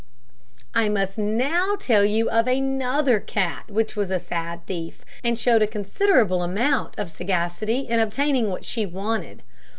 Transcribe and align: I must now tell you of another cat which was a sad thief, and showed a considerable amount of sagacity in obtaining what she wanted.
I 0.73 0.89
must 0.89 1.19
now 1.19 1.75
tell 1.79 2.03
you 2.03 2.27
of 2.31 2.47
another 2.47 3.19
cat 3.19 3.69
which 3.69 3.95
was 3.95 4.09
a 4.09 4.19
sad 4.19 4.65
thief, 4.65 5.05
and 5.23 5.37
showed 5.37 5.61
a 5.61 5.67
considerable 5.67 6.41
amount 6.41 6.97
of 6.97 7.07
sagacity 7.07 7.81
in 7.81 7.99
obtaining 7.99 8.49
what 8.49 8.65
she 8.65 8.83
wanted. 8.83 9.43